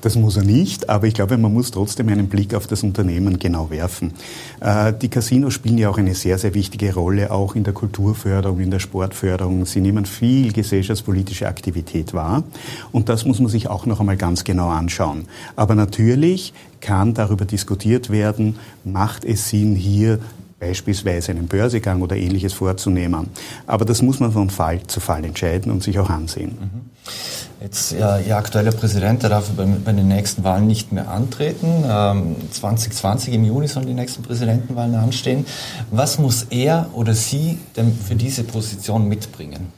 Das 0.00 0.16
muss 0.16 0.36
er 0.36 0.44
nicht, 0.44 0.88
aber 0.88 1.06
ich 1.06 1.14
glaube, 1.14 1.36
man 1.36 1.52
muss 1.52 1.70
trotzdem 1.70 2.08
einen 2.08 2.28
Blick 2.28 2.54
auf 2.54 2.66
das 2.66 2.82
Unternehmen 2.82 3.38
genau 3.38 3.70
werfen. 3.70 4.14
Äh, 4.60 4.94
die 4.94 5.08
Casinos 5.08 5.52
spielen 5.52 5.76
ja 5.76 5.90
auch 5.90 5.98
eine 5.98 6.14
sehr, 6.14 6.38
sehr 6.38 6.54
wichtige 6.54 6.94
Rolle, 6.94 7.30
auch 7.30 7.54
in 7.54 7.64
der 7.64 7.74
Kulturförderung, 7.74 8.60
in 8.60 8.70
der 8.70 8.78
Sportförderung. 8.78 9.66
Sie 9.66 9.80
nehmen 9.80 10.06
viel 10.06 10.52
gesellschaftspolitische 10.52 11.48
Aktivität 11.48 12.14
wahr 12.14 12.44
und 12.92 13.08
das 13.08 13.26
muss 13.26 13.40
man 13.40 13.48
sich 13.48 13.68
auch 13.68 13.84
noch 13.84 14.00
einmal 14.00 14.16
ganz 14.16 14.44
genau 14.44 14.70
anschauen. 14.70 15.26
Aber 15.56 15.74
natürlich 15.74 16.54
kann 16.80 17.12
darüber 17.12 17.44
diskutiert 17.44 18.08
werden, 18.10 18.56
macht 18.84 19.24
es 19.24 19.50
Sinn, 19.50 19.74
hier 19.74 20.18
beispielsweise 20.60 21.32
einen 21.32 21.48
Börsegang 21.48 22.02
oder 22.02 22.16
ähnliches 22.16 22.52
vorzunehmen. 22.52 23.28
Aber 23.66 23.84
das 23.84 24.02
muss 24.02 24.20
man 24.20 24.30
von 24.30 24.50
Fall 24.50 24.86
zu 24.86 25.00
Fall 25.00 25.24
entscheiden 25.24 25.72
und 25.72 25.82
sich 25.82 25.98
auch 25.98 26.10
ansehen. 26.10 26.58
Mhm. 26.60 26.90
Jetzt, 27.60 27.92
ja, 27.92 28.18
Ihr 28.18 28.36
aktueller 28.36 28.72
Präsident, 28.72 29.22
der 29.22 29.30
darf 29.30 29.50
bei, 29.50 29.64
bei 29.64 29.92
den 29.92 30.08
nächsten 30.08 30.44
Wahlen 30.44 30.66
nicht 30.66 30.92
mehr 30.92 31.10
antreten. 31.10 31.84
Ähm, 31.86 32.36
2020 32.50 33.34
im 33.34 33.44
Juni 33.44 33.68
sollen 33.68 33.86
die 33.86 33.94
nächsten 33.94 34.22
Präsidentenwahlen 34.22 34.94
anstehen. 34.94 35.44
Was 35.90 36.18
muss 36.18 36.46
er 36.50 36.88
oder 36.94 37.14
Sie 37.14 37.58
denn 37.76 37.92
für 37.92 38.14
diese 38.14 38.44
Position 38.44 39.08
mitbringen? 39.08 39.72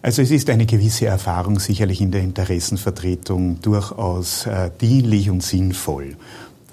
Also 0.00 0.20
es 0.20 0.30
ist 0.30 0.50
eine 0.50 0.66
gewisse 0.66 1.06
Erfahrung 1.06 1.58
sicherlich 1.58 2.02
in 2.02 2.10
der 2.10 2.20
Interessenvertretung 2.20 3.62
durchaus 3.62 4.46
äh, 4.46 4.70
dienlich 4.78 5.30
und 5.30 5.42
sinnvoll. 5.42 6.16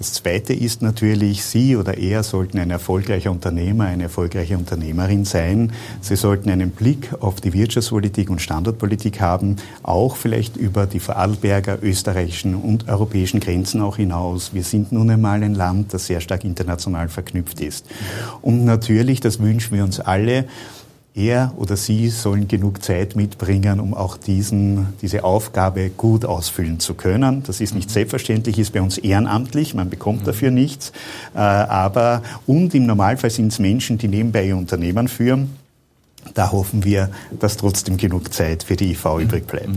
Das 0.02 0.14
Zweite 0.14 0.52
ist 0.52 0.82
natürlich, 0.82 1.44
Sie 1.44 1.76
oder 1.76 1.96
er 1.96 2.24
sollten 2.24 2.58
ein 2.58 2.70
erfolgreicher 2.70 3.30
Unternehmer, 3.30 3.84
eine 3.84 4.02
erfolgreiche 4.02 4.58
Unternehmerin 4.58 5.24
sein. 5.24 5.70
Sie 6.00 6.16
sollten 6.16 6.50
einen 6.50 6.72
Blick 6.72 7.10
auf 7.20 7.40
die 7.40 7.52
Wirtschaftspolitik 7.52 8.28
und 8.28 8.42
Standortpolitik 8.42 9.20
haben, 9.20 9.58
auch 9.84 10.16
vielleicht 10.16 10.56
über 10.56 10.86
die 10.86 10.98
Vorarlberger, 10.98 11.78
österreichischen 11.84 12.56
und 12.56 12.88
europäischen 12.88 13.38
Grenzen 13.38 13.80
auch 13.80 13.94
hinaus. 13.94 14.52
Wir 14.52 14.64
sind 14.64 14.90
nun 14.90 15.08
einmal 15.08 15.40
ein 15.44 15.54
Land, 15.54 15.94
das 15.94 16.06
sehr 16.06 16.20
stark 16.20 16.42
international 16.42 17.08
verknüpft 17.08 17.60
ist. 17.60 17.86
Und 18.40 18.64
natürlich, 18.64 19.20
das 19.20 19.38
wünschen 19.38 19.76
wir 19.76 19.84
uns 19.84 20.00
alle, 20.00 20.46
er 21.14 21.52
oder 21.56 21.76
sie 21.76 22.08
sollen 22.08 22.48
genug 22.48 22.82
Zeit 22.82 23.16
mitbringen, 23.16 23.80
um 23.80 23.94
auch 23.94 24.16
diesen, 24.16 24.88
diese 25.02 25.24
Aufgabe 25.24 25.90
gut 25.90 26.24
ausfüllen 26.24 26.80
zu 26.80 26.94
können. 26.94 27.42
Das 27.42 27.60
ist 27.60 27.74
nicht 27.74 27.88
mhm. 27.88 27.92
selbstverständlich, 27.92 28.58
ist 28.58 28.72
bei 28.72 28.80
uns 28.80 28.98
ehrenamtlich, 28.98 29.74
man 29.74 29.90
bekommt 29.90 30.22
mhm. 30.22 30.26
dafür 30.26 30.50
nichts. 30.50 30.92
Äh, 31.34 31.38
aber, 31.38 32.22
und 32.46 32.74
im 32.74 32.86
Normalfall 32.86 33.30
sind 33.30 33.52
es 33.52 33.58
Menschen, 33.58 33.98
die 33.98 34.08
nebenbei 34.08 34.46
ihr 34.46 34.56
Unternehmen 34.56 35.08
führen. 35.08 35.56
Da 36.34 36.52
hoffen 36.52 36.84
wir, 36.84 37.10
dass 37.40 37.56
trotzdem 37.56 37.96
genug 37.96 38.32
Zeit 38.32 38.62
für 38.62 38.76
die 38.76 38.92
IV 38.92 39.04
mhm. 39.04 39.20
übrig 39.22 39.46
bleibt. 39.46 39.70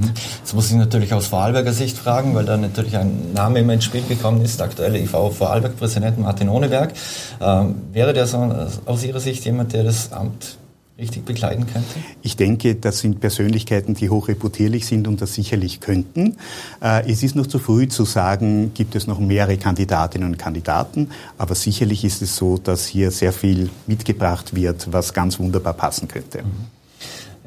Das 0.44 0.54
muss 0.54 0.70
ich 0.70 0.78
natürlich 0.78 1.12
aus 1.12 1.28
Vorarlberger 1.28 1.74
Sicht 1.74 1.98
fragen, 1.98 2.36
weil 2.36 2.46
da 2.46 2.56
natürlich 2.56 2.96
ein 2.96 3.34
Name 3.34 3.60
immer 3.60 3.74
ins 3.74 3.84
Spiel 3.84 4.04
gekommen 4.08 4.42
ist, 4.42 4.60
der 4.60 4.68
aktuelle 4.68 5.00
IV 5.00 5.10
Vorarlberg-Präsident 5.10 6.20
Martin 6.20 6.48
Ohneberg. 6.48 6.94
Ähm, 7.42 7.76
wäre 7.92 8.14
der 8.14 8.28
so 8.28 8.68
aus 8.86 9.04
Ihrer 9.04 9.20
Sicht 9.20 9.44
jemand, 9.44 9.74
der 9.74 9.84
das 9.84 10.14
Amt 10.14 10.58
richtig 10.98 11.26
begleiten 11.26 11.68
könnte? 11.68 12.00
Ich 12.22 12.36
denke, 12.36 12.76
das 12.76 13.00
sind 13.00 13.20
Persönlichkeiten, 13.20 13.96
die 13.96 14.10
hochreputierlich 14.10 14.86
sind 14.86 15.08
und 15.08 15.22
das 15.22 15.34
sicherlich 15.34 15.82
könnten. 15.82 16.38
Äh, 16.82 17.12
es 17.12 17.24
ist 17.24 17.36
noch 17.36 17.48
zu 17.48 17.60
früh 17.60 17.88
zu 17.88 18.06
sagen, 18.06 18.74
gibt 18.74 18.96
es 18.96 19.08
noch 19.08 19.20
mehrere 19.20 19.58
Kandidatinnen 19.58 20.30
und 20.30 20.38
Kandidaten, 20.38 21.10
aber 21.38 21.56
sicherlich 21.56 22.06
ist 22.06 22.22
es 22.22 22.36
so, 22.36 22.58
dass 22.58 22.86
hier 22.86 23.12
sehr 23.12 23.34
viel 23.34 23.70
mitgebracht 23.88 24.56
wird, 24.56 24.92
was 24.94 25.14
ganz 25.14 25.40
wunderbar 25.40 25.74
passen 25.74 26.08
könnte. 26.08 26.44
Mhm. 26.44 26.76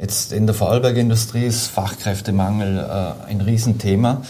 Jetzt 0.00 0.32
in 0.32 0.46
der 0.46 0.54
Vorarlberger 0.54 1.00
Industrie 1.00 1.44
ist 1.44 1.66
Fachkräftemangel 1.66 2.78
äh, 2.78 3.30
ein 3.30 3.40
Riesenthema. 3.40 4.22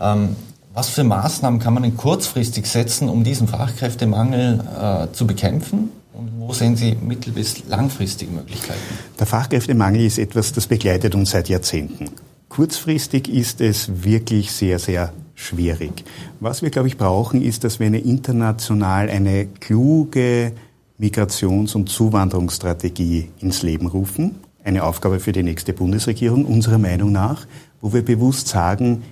Ähm, 0.00 0.36
was 0.74 0.88
für 0.88 1.04
Maßnahmen 1.04 1.60
kann 1.60 1.72
man 1.72 1.84
denn 1.84 1.96
kurzfristig 1.96 2.66
setzen, 2.66 3.08
um 3.08 3.22
diesen 3.24 3.46
Fachkräftemangel 3.48 4.60
äh, 4.76 5.12
zu 5.12 5.26
bekämpfen? 5.26 5.90
Und 6.14 6.30
wo 6.38 6.52
sehen 6.52 6.76
Sie 6.76 6.94
mittel- 6.94 7.32
bis 7.32 7.66
langfristige 7.66 8.30
Möglichkeiten? 8.30 8.80
Der 9.18 9.26
Fachkräftemangel 9.26 10.02
ist 10.02 10.18
etwas, 10.18 10.52
das 10.52 10.66
begleitet 10.66 11.14
uns 11.14 11.30
seit 11.30 11.48
Jahrzehnten. 11.48 12.10
Kurzfristig 12.48 13.28
ist 13.28 13.60
es 13.60 14.04
wirklich 14.04 14.52
sehr, 14.52 14.78
sehr 14.78 15.12
schwierig. 15.34 16.04
Was 16.38 16.62
wir, 16.62 16.70
glaube 16.70 16.86
ich, 16.86 16.96
brauchen, 16.96 17.42
ist, 17.42 17.64
dass 17.64 17.80
wir 17.80 17.88
eine 17.88 17.98
international 17.98 19.10
eine 19.10 19.46
kluge 19.46 20.52
Migrations- 21.00 21.74
und 21.74 21.88
Zuwanderungsstrategie 21.88 23.30
ins 23.40 23.62
Leben 23.62 23.88
rufen. 23.88 24.36
Eine 24.62 24.84
Aufgabe 24.84 25.18
für 25.18 25.32
die 25.32 25.42
nächste 25.42 25.72
Bundesregierung, 25.72 26.44
unserer 26.44 26.78
Meinung 26.78 27.10
nach, 27.10 27.46
wo 27.80 27.92
wir 27.92 28.04
bewusst 28.04 28.46
sagen, 28.46 29.02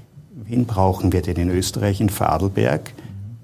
wen 0.46 0.64
brauchen 0.64 1.12
wir 1.12 1.22
denn 1.22 1.36
in 1.36 1.50
Österreich, 1.50 2.00
in 2.00 2.10
Fadelberg? 2.10 2.92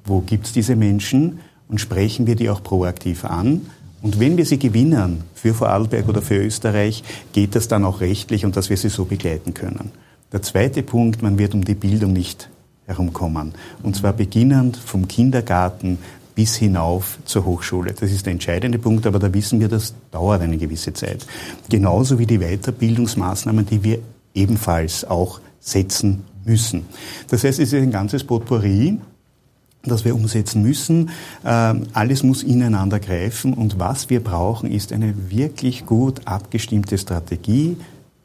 Wo 0.05 0.21
gibt 0.21 0.47
es 0.47 0.53
diese 0.53 0.77
Menschen? 0.77 1.41
Und 1.69 1.81
sprechen 1.81 2.27
wir 2.27 2.35
die 2.35 2.51
auch 2.51 2.63
proaktiv 2.63 3.25
an? 3.25 3.63
Und 4.01 4.21
wenn 4.21 4.37
wir 4.37 4.47
sie 4.47 4.59
gewinnen 4.59 5.25
für 5.35 5.55
Vorarlberg 5.55 6.09
oder 6.09 6.23
für 6.23 6.37
Österreich, 6.37 7.03
geht 7.33 7.55
das 7.55 7.69
dann 7.69 7.85
auch 7.85 8.01
rechtlich 8.01 8.45
und 8.45 8.57
dass 8.57 8.71
wir 8.71 8.77
sie 8.77 8.89
so 8.89 9.05
begleiten 9.05 9.55
können. 9.55 9.91
Der 10.33 10.43
zweite 10.43 10.83
Punkt, 10.83 11.23
man 11.23 11.39
wird 11.39 11.55
um 11.55 11.65
die 11.65 11.75
Bildung 11.75 12.13
nicht 12.13 12.49
herumkommen. 12.87 13.55
Und 13.83 13.97
zwar 13.97 14.13
beginnend 14.13 14.77
vom 14.77 15.09
Kindergarten 15.09 15.99
bis 16.35 16.55
hinauf 16.55 17.19
zur 17.25 17.45
Hochschule. 17.45 17.93
Das 17.93 18.13
ist 18.13 18.27
der 18.27 18.33
entscheidende 18.33 18.79
Punkt, 18.79 19.07
aber 19.07 19.19
da 19.19 19.35
wissen 19.35 19.59
wir, 19.59 19.69
das 19.69 19.95
dauert 20.13 20.41
eine 20.41 20.57
gewisse 20.57 20.93
Zeit. 20.93 21.27
Genauso 21.69 22.19
wie 22.19 22.27
die 22.27 22.39
Weiterbildungsmaßnahmen, 22.39 23.67
die 23.67 23.83
wir 23.83 23.99
ebenfalls 24.35 25.05
auch 25.05 25.41
setzen 25.59 26.25
müssen. 26.45 26.87
Das 27.29 27.43
heißt, 27.43 27.59
es 27.59 27.73
ist 27.73 27.83
ein 27.83 27.91
ganzes 27.91 28.23
Potpourri 28.23 28.99
das 29.83 30.05
wir 30.05 30.15
umsetzen 30.15 30.63
müssen. 30.63 31.11
Ähm, 31.45 31.87
alles 31.93 32.23
muss 32.23 32.43
ineinander 32.43 33.01
greifen 33.01 33.55
und 33.55 33.79
was 33.79 34.11
wir 34.11 34.23
brauchen, 34.23 34.71
ist 34.71 34.93
eine 34.93 35.31
wirklich 35.31 35.87
gut 35.87 36.21
abgestimmte 36.27 36.99
Strategie, 36.99 37.77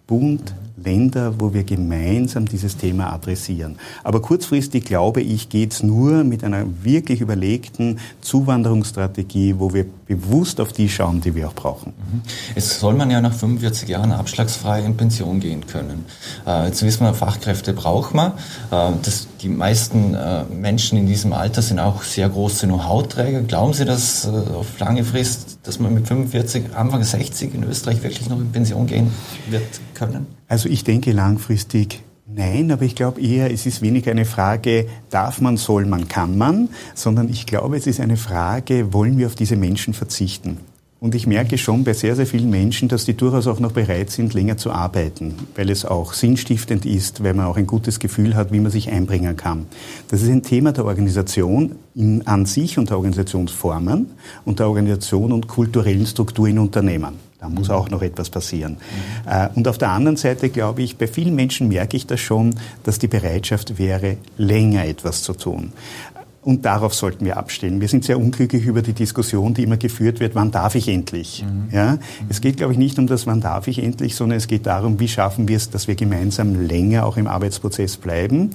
Bund, 0.08 0.54
Länder, 0.84 1.36
wo 1.40 1.54
wir 1.54 1.64
gemeinsam 1.64 2.48
dieses 2.48 2.78
Thema 2.78 3.14
adressieren. 3.14 3.78
Aber 4.04 4.22
kurzfristig, 4.22 4.86
glaube 4.86 5.22
ich, 5.22 5.50
geht 5.50 5.74
es 5.74 5.84
nur 5.84 6.24
mit 6.24 6.44
einer 6.44 6.66
wirklich 6.84 7.22
überlegten 7.22 8.00
Zuwanderungsstrategie, 8.22 9.56
wo 9.58 9.74
wir 9.74 9.86
bewusst 10.08 10.60
auf 10.60 10.74
die 10.74 10.90
schauen, 10.90 11.22
die 11.22 11.36
wir 11.36 11.48
auch 11.48 11.56
brauchen. 11.56 11.94
Mhm. 12.12 12.22
Es 12.56 12.80
soll 12.80 12.94
man 12.94 13.10
ja 13.10 13.22
nach 13.22 13.34
45 13.34 13.90
Jahren 13.90 14.12
abschlagsfrei 14.12 14.84
in 14.84 14.98
Pension 14.98 15.40
gehen 15.40 15.66
können. 15.66 16.06
Äh, 16.46 16.68
jetzt 16.68 16.84
wissen 16.84 17.06
wir, 17.06 17.14
Fachkräfte 17.14 17.74
braucht 17.74 18.14
man. 18.14 18.34
Äh, 18.72 18.92
das, 19.02 19.28
die 19.42 19.50
meisten 19.50 20.14
äh, 20.14 20.44
Menschen 20.46 20.98
in 20.98 21.08
diesem 21.08 21.34
Alter 21.34 21.62
sind 21.62 21.80
auch 21.80 22.04
sehr 22.04 22.30
große 22.30 22.68
Know-how-Träger. 22.68 23.42
Glauben 23.42 23.74
Sie, 23.74 23.86
dass 23.86 24.28
auf 24.28 24.80
lange 24.80 25.04
Frist, 25.04 25.53
dass 25.64 25.80
man 25.80 25.94
mit 25.94 26.08
45, 26.08 26.76
Anfang 26.76 27.04
60 27.04 27.56
in 27.56 27.64
Österreich 27.64 28.04
wirklich 28.04 28.30
noch 28.30 28.40
in 28.40 28.52
Pension 28.52 28.86
gehen 28.86 29.12
wird 29.50 29.64
können? 29.94 30.28
Also 30.48 30.70
ich 30.70 30.84
denke 30.84 31.12
langfristig 31.12 32.04
Nein, 32.36 32.72
aber 32.72 32.84
ich 32.84 32.96
glaube 32.96 33.22
eher, 33.22 33.52
es 33.52 33.66
ist 33.66 33.82
weniger 33.82 34.10
eine 34.10 34.26
Frage, 34.26 34.88
darf 35.10 35.40
man, 35.40 35.58
soll 35.58 35.86
man, 35.86 36.08
kann 36.08 36.38
man, 36.38 36.70
sondern 36.96 37.30
ich 37.30 37.46
glaube, 37.46 37.78
es 37.78 37.86
ist 37.86 38.00
eine 38.00 38.18
Frage, 38.18 38.92
wollen 38.92 39.18
wir 39.20 39.28
auf 39.28 39.36
diese 39.36 39.56
Menschen 39.56 39.94
verzichten? 39.94 40.58
Und 41.04 41.16
ich 41.16 41.28
merke 41.28 41.58
schon 41.58 41.84
bei 41.84 41.92
sehr, 41.92 42.16
sehr 42.16 42.26
vielen 42.26 42.50
Menschen, 42.50 42.88
dass 42.88 43.04
die 43.04 43.14
durchaus 43.14 43.46
auch 43.48 43.60
noch 43.60 43.74
bereit 43.74 44.10
sind, 44.10 44.34
länger 44.34 44.56
zu 44.56 44.72
arbeiten, 44.72 45.36
weil 45.54 45.70
es 45.70 45.84
auch 45.84 46.14
sinnstiftend 46.14 46.86
ist, 46.86 47.26
weil 47.26 47.34
man 47.34 47.48
auch 47.48 47.58
ein 47.58 47.68
gutes 47.68 48.00
Gefühl 48.00 48.36
hat, 48.36 48.54
wie 48.54 48.62
man 48.62 48.72
sich 48.72 48.90
einbringen 48.90 49.36
kann. 49.36 49.66
Das 50.08 50.22
ist 50.22 50.30
ein 50.30 50.44
Thema 50.44 50.72
der 50.72 50.86
Organisation 50.86 51.76
in, 51.94 52.26
an 52.26 52.46
sich 52.46 52.78
und 52.78 52.90
der 52.90 52.96
Organisationsformen 52.96 54.12
und 54.46 54.60
der 54.60 54.70
Organisation 54.70 55.34
und 55.34 55.50
kulturellen 55.50 56.06
Struktur 56.06 56.48
in 56.48 56.58
Unternehmen. 56.58 57.16
Da 57.42 57.50
muss 57.50 57.70
auch 57.70 57.90
noch 57.90 58.02
etwas 58.02 58.30
passieren. 58.30 58.78
Mhm. 59.26 59.50
Und 59.56 59.68
auf 59.68 59.78
der 59.78 59.90
anderen 59.90 60.16
Seite 60.16 60.48
glaube 60.48 60.84
ich, 60.84 60.96
bei 60.96 61.08
vielen 61.08 61.36
Menschen 61.36 61.68
merke 61.68 61.98
ich 61.98 62.08
das 62.08 62.22
schon, 62.22 62.56
dass 62.86 62.98
die 62.98 63.10
Bereitschaft 63.10 63.78
wäre, 63.78 64.16
länger 64.38 64.86
etwas 64.86 65.22
zu 65.22 65.34
tun. 65.34 65.74
Und 66.44 66.66
darauf 66.66 66.94
sollten 66.94 67.24
wir 67.24 67.38
abstellen. 67.38 67.80
Wir 67.80 67.88
sind 67.88 68.04
sehr 68.04 68.20
unglücklich 68.20 68.66
über 68.66 68.82
die 68.82 68.92
Diskussion, 68.92 69.54
die 69.54 69.64
immer 69.64 69.78
geführt 69.78 70.20
wird, 70.20 70.36
wann 70.36 70.52
darf 70.52 70.76
ich 70.76 70.90
endlich? 70.90 71.46
Mhm. 71.46 71.74
Ja? 71.74 71.98
Es 72.28 72.42
geht, 72.42 72.58
glaube 72.58 72.74
ich, 72.74 72.80
nicht 72.80 73.00
um 73.00 73.08
das, 73.08 73.26
wann 73.26 73.40
darf 73.40 73.68
ich 73.68 73.82
endlich, 73.82 74.16
sondern 74.16 74.38
es 74.38 74.48
geht 74.48 74.66
darum, 74.66 75.00
wie 75.00 75.08
schaffen 75.08 75.48
wir 75.48 75.56
es, 75.56 75.70
dass 75.70 75.88
wir 75.88 75.96
gemeinsam 75.96 76.68
länger 76.68 77.06
auch 77.06 77.16
im 77.16 77.28
Arbeitsprozess 77.28 77.96
bleiben. 77.96 78.40
Mhm. 78.40 78.52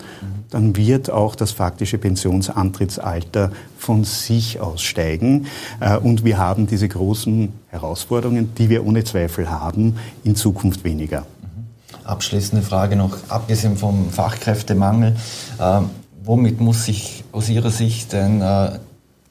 Dann 0.50 0.76
wird 0.76 1.10
auch 1.10 1.34
das 1.34 1.52
faktische 1.52 1.96
Pensionsantrittsalter 1.96 3.52
von 3.78 4.04
sich 4.04 4.60
aus 4.60 4.82
steigen. 4.82 5.46
Äh, 5.80 5.96
und 5.96 6.24
wir 6.24 6.36
haben 6.36 6.66
diese 6.66 6.88
großen 6.88 7.48
Herausforderungen, 7.68 8.54
die 8.58 8.68
wir 8.68 8.86
ohne 8.86 9.04
Zweifel 9.04 9.50
haben, 9.50 9.96
in 10.24 10.36
Zukunft 10.36 10.84
weniger. 10.84 11.20
Mhm. 11.20 12.04
Abschließende 12.04 12.62
Frage 12.62 12.96
noch, 12.96 13.16
abgesehen 13.30 13.78
vom 13.78 14.10
Fachkräftemangel. 14.10 15.16
Womit 16.28 16.60
muss 16.60 16.84
sich 16.84 17.24
aus 17.32 17.48
Ihrer 17.48 17.70
Sicht 17.70 18.12
denn 18.12 18.42
äh, 18.42 18.78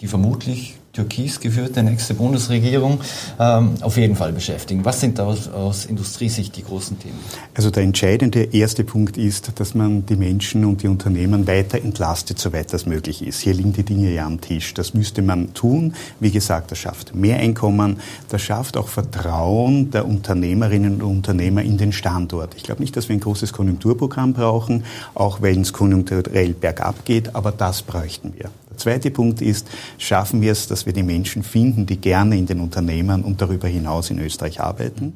die 0.01 0.07
vermutlich 0.07 0.77
türkis 0.97 1.39
geführte 1.39 1.83
nächste 1.83 2.15
Bundesregierung 2.15 2.99
ähm, 3.39 3.75
auf 3.81 3.97
jeden 3.97 4.15
Fall 4.15 4.33
beschäftigen. 4.33 4.83
Was 4.83 4.99
sind 4.99 5.19
aus, 5.19 5.47
aus, 5.47 5.85
Industriesicht 5.85 6.55
die 6.57 6.63
großen 6.63 6.97
Themen? 6.99 7.19
Also 7.53 7.69
der 7.69 7.83
entscheidende 7.83 8.43
erste 8.43 8.83
Punkt 8.83 9.15
ist, 9.17 9.59
dass 9.59 9.75
man 9.75 10.05
die 10.07 10.15
Menschen 10.15 10.65
und 10.65 10.81
die 10.81 10.87
Unternehmen 10.87 11.45
weiter 11.45 11.77
entlastet, 11.77 12.39
soweit 12.39 12.73
das 12.73 12.87
möglich 12.87 13.25
ist. 13.25 13.41
Hier 13.41 13.53
liegen 13.53 13.73
die 13.73 13.83
Dinge 13.83 14.11
ja 14.11 14.25
am 14.25 14.41
Tisch. 14.41 14.73
Das 14.73 14.95
müsste 14.95 15.21
man 15.21 15.53
tun. 15.53 15.93
Wie 16.19 16.31
gesagt, 16.31 16.71
das 16.71 16.79
schafft 16.79 17.13
mehr 17.13 17.37
Einkommen, 17.37 17.97
das 18.29 18.41
schafft 18.41 18.75
auch 18.75 18.87
Vertrauen 18.87 19.91
der 19.91 20.07
Unternehmerinnen 20.07 21.01
und 21.01 21.17
Unternehmer 21.17 21.61
in 21.61 21.77
den 21.77 21.91
Standort. 21.91 22.55
Ich 22.55 22.63
glaube 22.63 22.81
nicht, 22.81 22.95
dass 22.95 23.07
wir 23.07 23.15
ein 23.15 23.19
großes 23.19 23.53
Konjunkturprogramm 23.53 24.33
brauchen, 24.33 24.83
auch 25.13 25.41
wenn 25.41 25.61
es 25.61 25.73
konjunkturell 25.73 26.53
bergab 26.53 27.05
geht, 27.05 27.35
aber 27.35 27.51
das 27.51 27.83
bräuchten 27.83 28.33
wir. 28.35 28.49
Zweite 28.77 29.11
Punkt 29.11 29.41
ist, 29.41 29.67
schaffen 29.97 30.41
wir 30.41 30.51
es, 30.51 30.67
dass 30.67 30.85
wir 30.85 30.93
die 30.93 31.03
Menschen 31.03 31.43
finden, 31.43 31.85
die 31.85 31.97
gerne 31.97 32.37
in 32.37 32.45
den 32.45 32.59
Unternehmen 32.59 33.23
und 33.23 33.41
darüber 33.41 33.67
hinaus 33.67 34.09
in 34.09 34.19
Österreich 34.19 34.61
arbeiten. 34.61 35.13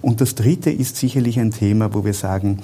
Und 0.00 0.20
das 0.20 0.34
dritte 0.34 0.70
ist 0.70 0.96
sicherlich 0.96 1.38
ein 1.38 1.50
Thema, 1.50 1.94
wo 1.94 2.04
wir 2.04 2.14
sagen, 2.14 2.62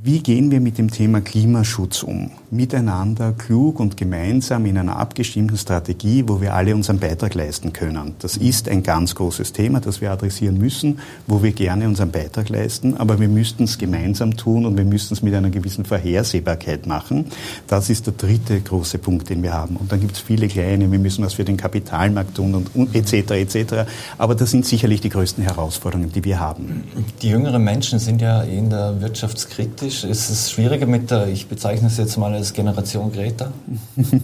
wie 0.00 0.20
gehen 0.20 0.52
wir 0.52 0.60
mit 0.60 0.78
dem 0.78 0.92
Thema 0.92 1.20
Klimaschutz 1.20 2.04
um? 2.04 2.30
Miteinander, 2.52 3.32
klug 3.32 3.80
und 3.80 3.96
gemeinsam 3.96 4.64
in 4.66 4.78
einer 4.78 4.96
abgestimmten 4.96 5.56
Strategie, 5.56 6.22
wo 6.28 6.40
wir 6.40 6.54
alle 6.54 6.72
unseren 6.76 7.00
Beitrag 7.00 7.34
leisten 7.34 7.72
können. 7.72 8.14
Das 8.20 8.36
ist 8.36 8.68
ein 8.68 8.84
ganz 8.84 9.16
großes 9.16 9.52
Thema, 9.52 9.80
das 9.80 10.00
wir 10.00 10.12
adressieren 10.12 10.56
müssen, 10.56 11.00
wo 11.26 11.42
wir 11.42 11.50
gerne 11.50 11.88
unseren 11.88 12.12
Beitrag 12.12 12.48
leisten, 12.48 12.96
aber 12.96 13.18
wir 13.18 13.28
müssten 13.28 13.64
es 13.64 13.76
gemeinsam 13.76 14.36
tun 14.36 14.66
und 14.66 14.76
wir 14.76 14.84
müssten 14.84 15.14
es 15.14 15.22
mit 15.22 15.34
einer 15.34 15.50
gewissen 15.50 15.84
Vorhersehbarkeit 15.84 16.86
machen. 16.86 17.26
Das 17.66 17.90
ist 17.90 18.06
der 18.06 18.14
dritte 18.14 18.60
große 18.60 18.98
Punkt, 18.98 19.28
den 19.30 19.42
wir 19.42 19.52
haben. 19.52 19.74
Und 19.74 19.90
dann 19.90 19.98
gibt 19.98 20.12
es 20.12 20.20
viele 20.20 20.46
kleine, 20.46 20.92
wir 20.92 21.00
müssen 21.00 21.24
was 21.24 21.34
für 21.34 21.44
den 21.44 21.56
Kapitalmarkt 21.56 22.36
tun 22.36 22.54
und, 22.54 22.76
und 22.76 22.94
etc. 22.94 23.32
etc. 23.32 23.74
Aber 24.16 24.36
das 24.36 24.52
sind 24.52 24.64
sicherlich 24.64 25.00
die 25.00 25.08
größten 25.08 25.42
Herausforderungen, 25.42 26.12
die 26.12 26.22
wir 26.22 26.38
haben. 26.38 26.84
Die 27.20 27.30
jüngeren 27.30 27.64
Menschen 27.64 27.98
sind 27.98 28.22
ja 28.22 28.42
in 28.42 28.70
der 28.70 29.00
Wirtschaftskritik 29.00 29.88
Ist 30.04 30.30
es 30.30 30.50
schwieriger 30.50 30.86
mit 30.86 31.10
der, 31.10 31.28
ich 31.28 31.48
bezeichne 31.48 31.88
es 31.88 31.96
jetzt 31.96 32.16
mal 32.16 32.32
als 32.32 32.52
Generation 32.52 33.12
Greta? 33.12 33.52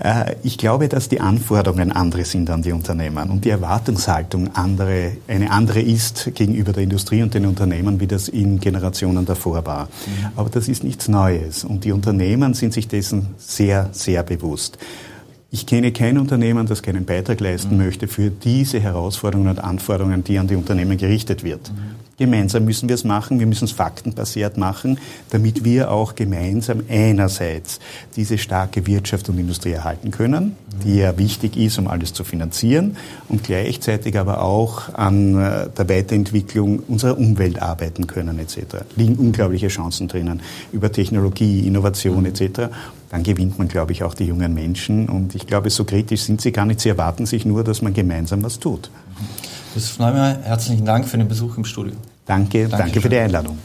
Äh, 0.00 0.36
ich 0.44 0.58
glaube, 0.58 0.88
dass 0.88 1.08
die 1.08 1.20
Anforderungen 1.20 1.90
andere 1.90 2.24
sind 2.24 2.50
an 2.50 2.62
die 2.62 2.70
Unternehmen 2.70 3.30
und 3.30 3.44
die 3.44 3.50
Erwartungshaltung 3.50 4.54
andere, 4.54 5.16
eine 5.26 5.50
andere 5.50 5.80
ist 5.80 6.30
gegenüber 6.36 6.72
der 6.72 6.84
Industrie 6.84 7.20
und 7.20 7.34
den 7.34 7.46
Unternehmen, 7.46 7.98
wie 7.98 8.06
das 8.06 8.28
in 8.28 8.60
Generationen 8.60 9.26
davor 9.26 9.66
war. 9.66 9.86
Mhm. 9.86 10.26
Aber 10.36 10.50
das 10.50 10.68
ist 10.68 10.84
nichts 10.84 11.08
Neues 11.08 11.64
und 11.64 11.82
die 11.82 11.90
Unternehmen 11.90 12.54
sind 12.54 12.72
sich 12.72 12.86
dessen 12.86 13.34
sehr, 13.38 13.88
sehr 13.90 14.22
bewusst. 14.22 14.78
Ich 15.50 15.66
kenne 15.66 15.90
kein 15.92 16.16
Unternehmen, 16.16 16.66
das 16.66 16.82
keinen 16.82 17.04
Beitrag 17.04 17.40
leisten 17.40 17.76
mhm. 17.76 17.84
möchte 17.84 18.06
für 18.06 18.30
diese 18.30 18.78
Herausforderungen 18.78 19.48
und 19.48 19.58
Anforderungen, 19.58 20.22
die 20.22 20.38
an 20.38 20.46
die 20.46 20.54
Unternehmen 20.54 20.96
gerichtet 20.96 21.42
wird. 21.42 21.72
Mhm. 21.72 22.07
Gemeinsam 22.18 22.64
müssen 22.64 22.88
wir 22.88 22.96
es 22.96 23.04
machen, 23.04 23.38
wir 23.38 23.46
müssen 23.46 23.66
es 23.66 23.70
faktenbasiert 23.70 24.56
machen, 24.56 24.98
damit 25.30 25.62
wir 25.62 25.92
auch 25.92 26.16
gemeinsam 26.16 26.82
einerseits 26.88 27.78
diese 28.16 28.38
starke 28.38 28.88
Wirtschaft 28.88 29.28
und 29.28 29.38
Industrie 29.38 29.70
erhalten 29.70 30.10
können, 30.10 30.56
die 30.84 30.96
ja 30.96 31.16
wichtig 31.16 31.56
ist, 31.56 31.78
um 31.78 31.86
alles 31.86 32.12
zu 32.12 32.24
finanzieren, 32.24 32.96
und 33.28 33.44
gleichzeitig 33.44 34.18
aber 34.18 34.42
auch 34.42 34.92
an 34.94 35.38
äh, 35.40 35.68
der 35.70 35.88
Weiterentwicklung 35.88 36.80
unserer 36.88 37.16
Umwelt 37.16 37.62
arbeiten 37.62 38.08
können 38.08 38.40
etc. 38.40 38.78
Liegen 38.96 39.14
unglaubliche 39.14 39.68
Chancen 39.68 40.08
drinnen 40.08 40.42
über 40.72 40.90
Technologie, 40.90 41.68
Innovation 41.68 42.26
etc. 42.26 42.62
Dann 43.10 43.22
gewinnt 43.22 43.58
man, 43.58 43.68
glaube 43.68 43.92
ich, 43.92 44.02
auch 44.02 44.14
die 44.14 44.24
jungen 44.24 44.54
Menschen. 44.54 45.08
Und 45.08 45.36
ich 45.36 45.46
glaube, 45.46 45.70
so 45.70 45.84
kritisch 45.84 46.22
sind 46.22 46.40
sie 46.40 46.50
gar 46.50 46.66
nicht. 46.66 46.80
Sie 46.80 46.88
erwarten 46.88 47.26
sich 47.26 47.44
nur, 47.46 47.62
dass 47.62 47.80
man 47.80 47.94
gemeinsam 47.94 48.42
was 48.42 48.58
tut. 48.58 48.90
Christoph 49.72 49.98
Neumann, 49.98 50.42
herzlichen 50.42 50.84
Dank 50.84 51.06
für 51.06 51.18
den 51.18 51.28
Besuch 51.28 51.56
im 51.56 51.64
Studio. 51.64 51.94
Danke, 52.26 52.68
Dankeschön. 52.68 52.78
danke 52.78 53.00
für 53.00 53.08
die 53.08 53.18
Einladung. 53.18 53.58